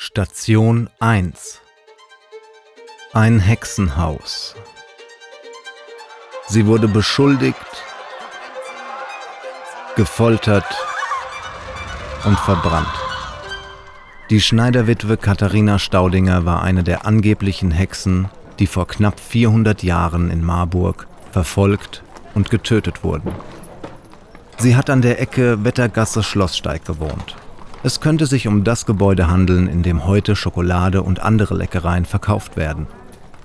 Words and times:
Station 0.00 0.88
1 1.00 1.60
Ein 3.12 3.40
Hexenhaus. 3.40 4.54
Sie 6.46 6.66
wurde 6.66 6.86
beschuldigt, 6.86 7.56
gefoltert 9.96 10.64
und 12.24 12.38
verbrannt. 12.38 12.86
Die 14.30 14.40
Schneiderwitwe 14.40 15.16
Katharina 15.16 15.80
Staudinger 15.80 16.44
war 16.44 16.62
eine 16.62 16.84
der 16.84 17.04
angeblichen 17.04 17.72
Hexen, 17.72 18.28
die 18.60 18.68
vor 18.68 18.86
knapp 18.86 19.18
400 19.18 19.82
Jahren 19.82 20.30
in 20.30 20.44
Marburg 20.44 21.08
verfolgt 21.32 22.04
und 22.34 22.50
getötet 22.50 23.02
wurden. 23.02 23.32
Sie 24.58 24.76
hat 24.76 24.90
an 24.90 25.02
der 25.02 25.20
Ecke 25.20 25.64
Wettergasse 25.64 26.22
Schlosssteig 26.22 26.84
gewohnt. 26.84 27.34
Es 27.84 28.00
könnte 28.00 28.26
sich 28.26 28.48
um 28.48 28.64
das 28.64 28.86
Gebäude 28.86 29.28
handeln, 29.28 29.68
in 29.68 29.84
dem 29.84 30.04
heute 30.04 30.34
Schokolade 30.34 31.02
und 31.02 31.20
andere 31.20 31.54
Leckereien 31.54 32.04
verkauft 32.04 32.56
werden. 32.56 32.88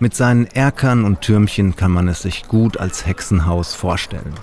Mit 0.00 0.14
seinen 0.14 0.46
Erkern 0.46 1.04
und 1.04 1.22
Türmchen 1.22 1.76
kann 1.76 1.90
man 1.90 2.08
es 2.08 2.22
sich 2.22 2.46
gut 2.46 2.76
als 2.76 3.06
Hexenhaus 3.06 3.74
vorstellen. 3.74 4.34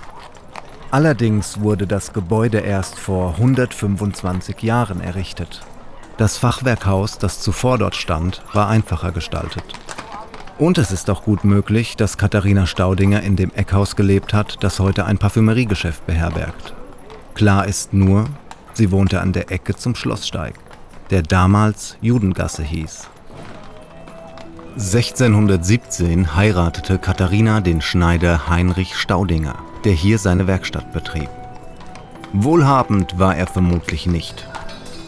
Allerdings 0.90 1.60
wurde 1.60 1.86
das 1.86 2.12
Gebäude 2.12 2.58
erst 2.58 2.98
vor 2.98 3.34
125 3.36 4.60
Jahren 4.62 5.00
errichtet. 5.00 5.62
Das 6.16 6.36
Fachwerkhaus, 6.36 7.18
das 7.18 7.40
zuvor 7.40 7.78
dort 7.78 7.94
stand, 7.94 8.42
war 8.52 8.68
einfacher 8.68 9.12
gestaltet. 9.12 9.64
Und 10.58 10.78
es 10.78 10.90
ist 10.90 11.10
auch 11.10 11.22
gut 11.22 11.44
möglich, 11.44 11.96
dass 11.96 12.18
Katharina 12.18 12.66
Staudinger 12.66 13.22
in 13.22 13.36
dem 13.36 13.52
Eckhaus 13.54 13.94
gelebt 13.94 14.34
hat, 14.34 14.56
das 14.64 14.80
heute 14.80 15.04
ein 15.04 15.18
Parfümeriegeschäft 15.18 16.06
beherbergt. 16.06 16.74
Klar 17.34 17.66
ist 17.66 17.92
nur, 17.92 18.26
sie 18.76 18.90
wohnte 18.90 19.20
an 19.20 19.32
der 19.32 19.50
Ecke 19.50 19.74
zum 19.74 19.94
Schlosssteig, 19.94 20.54
der 21.10 21.22
damals 21.22 21.96
Judengasse 22.00 22.62
hieß. 22.62 23.08
1617 24.74 26.36
heiratete 26.36 26.98
Katharina 26.98 27.60
den 27.60 27.80
Schneider 27.80 28.48
Heinrich 28.50 28.94
Staudinger, 28.96 29.56
der 29.84 29.94
hier 29.94 30.18
seine 30.18 30.46
Werkstatt 30.46 30.92
betrieb. 30.92 31.30
Wohlhabend 32.34 33.18
war 33.18 33.34
er 33.36 33.46
vermutlich 33.46 34.06
nicht, 34.06 34.46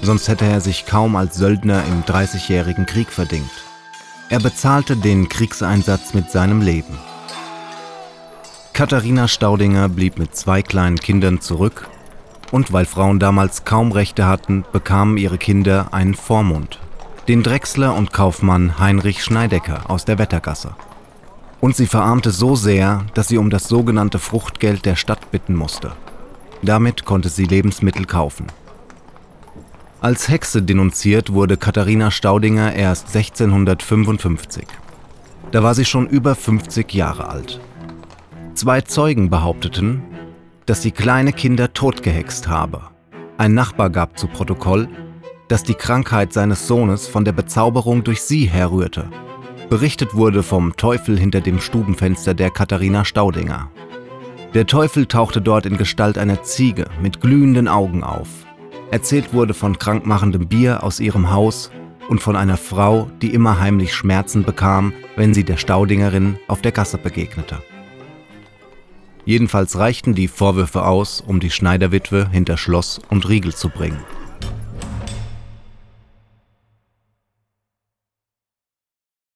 sonst 0.00 0.28
hätte 0.28 0.46
er 0.46 0.62
sich 0.62 0.86
kaum 0.86 1.16
als 1.16 1.36
Söldner 1.36 1.84
im 1.84 2.02
Dreißigjährigen 2.06 2.86
Krieg 2.86 3.08
verdingt. 3.08 3.50
Er 4.30 4.40
bezahlte 4.40 4.96
den 4.96 5.28
Kriegseinsatz 5.28 6.14
mit 6.14 6.30
seinem 6.30 6.62
Leben. 6.62 6.98
Katharina 8.72 9.28
Staudinger 9.28 9.88
blieb 9.88 10.18
mit 10.18 10.34
zwei 10.34 10.62
kleinen 10.62 10.98
Kindern 10.98 11.40
zurück 11.42 11.88
und 12.50 12.72
weil 12.72 12.84
Frauen 12.84 13.18
damals 13.18 13.64
kaum 13.64 13.92
Rechte 13.92 14.26
hatten, 14.26 14.64
bekamen 14.72 15.16
ihre 15.16 15.38
Kinder 15.38 15.88
einen 15.92 16.14
Vormund, 16.14 16.80
den 17.28 17.42
Drechsler 17.42 17.94
und 17.94 18.12
Kaufmann 18.12 18.78
Heinrich 18.78 19.22
Schneidecker 19.22 19.90
aus 19.90 20.04
der 20.04 20.18
Wettergasse. 20.18 20.74
Und 21.60 21.76
sie 21.76 21.86
verarmte 21.86 22.30
so 22.30 22.54
sehr, 22.54 23.04
dass 23.14 23.28
sie 23.28 23.38
um 23.38 23.50
das 23.50 23.68
sogenannte 23.68 24.18
Fruchtgeld 24.18 24.84
der 24.84 24.96
Stadt 24.96 25.30
bitten 25.30 25.54
musste. 25.54 25.92
Damit 26.62 27.04
konnte 27.04 27.28
sie 27.28 27.44
Lebensmittel 27.44 28.04
kaufen. 28.04 28.46
Als 30.00 30.28
Hexe 30.28 30.62
denunziert 30.62 31.32
wurde 31.32 31.56
Katharina 31.56 32.12
Staudinger 32.12 32.72
erst 32.74 33.08
1655. 33.14 34.64
Da 35.50 35.62
war 35.62 35.74
sie 35.74 35.84
schon 35.84 36.06
über 36.06 36.36
50 36.36 36.94
Jahre 36.94 37.28
alt. 37.28 37.60
Zwei 38.54 38.80
Zeugen 38.80 39.28
behaupteten, 39.28 40.02
dass 40.68 40.82
sie 40.82 40.90
kleine 40.90 41.32
Kinder 41.32 41.72
totgehext 41.72 42.46
habe. 42.46 42.82
Ein 43.38 43.54
Nachbar 43.54 43.88
gab 43.88 44.18
zu 44.18 44.26
Protokoll, 44.26 44.86
dass 45.48 45.62
die 45.62 45.74
Krankheit 45.74 46.34
seines 46.34 46.66
Sohnes 46.66 47.08
von 47.08 47.24
der 47.24 47.32
Bezauberung 47.32 48.04
durch 48.04 48.20
sie 48.20 48.44
herrührte. 48.44 49.08
Berichtet 49.70 50.14
wurde 50.14 50.42
vom 50.42 50.76
Teufel 50.76 51.18
hinter 51.18 51.40
dem 51.40 51.58
Stubenfenster 51.58 52.34
der 52.34 52.50
Katharina 52.50 53.06
Staudinger. 53.06 53.70
Der 54.52 54.66
Teufel 54.66 55.06
tauchte 55.06 55.40
dort 55.40 55.64
in 55.64 55.78
Gestalt 55.78 56.18
einer 56.18 56.42
Ziege 56.42 56.84
mit 57.00 57.22
glühenden 57.22 57.66
Augen 57.66 58.04
auf. 58.04 58.28
Erzählt 58.90 59.32
wurde 59.32 59.54
von 59.54 59.78
krankmachendem 59.78 60.48
Bier 60.48 60.82
aus 60.82 61.00
ihrem 61.00 61.30
Haus 61.30 61.70
und 62.10 62.20
von 62.20 62.36
einer 62.36 62.58
Frau, 62.58 63.10
die 63.22 63.32
immer 63.32 63.58
heimlich 63.58 63.94
Schmerzen 63.94 64.44
bekam, 64.44 64.92
wenn 65.16 65.32
sie 65.32 65.44
der 65.44 65.56
Staudingerin 65.56 66.38
auf 66.46 66.60
der 66.60 66.72
Gasse 66.72 66.98
begegnete. 66.98 67.56
Jedenfalls 69.28 69.76
reichten 69.76 70.14
die 70.14 70.26
Vorwürfe 70.26 70.86
aus, 70.86 71.20
um 71.20 71.38
die 71.38 71.50
Schneiderwitwe 71.50 72.30
hinter 72.32 72.56
Schloss 72.56 72.98
und 73.10 73.28
Riegel 73.28 73.54
zu 73.54 73.68
bringen. 73.68 73.98